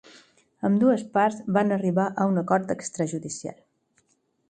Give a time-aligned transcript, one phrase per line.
[0.69, 3.59] Ambdues parts van arribar a un acord extrajudicial.